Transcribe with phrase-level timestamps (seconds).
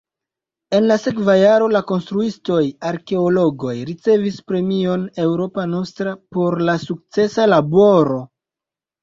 [0.75, 8.21] En la sekva jaro la konstruistoj-arkeologoj ricevis premion Europa Nostra por la sukcesa laboro.